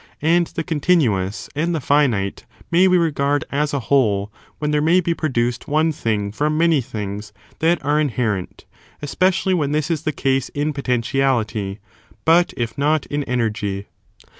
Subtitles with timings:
[0.23, 4.99] And the continuous and the finite may we regard as a whole when there may
[4.99, 8.65] be produced one thing from many things that are inherent,
[9.03, 11.77] especially when this is the case in potentiality,
[12.25, 13.89] but if not in energy.